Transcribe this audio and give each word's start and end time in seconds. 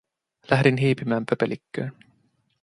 Lähdin 0.51 0.77
hiipimään 0.77 1.25
pöpelikköön. 1.25 1.95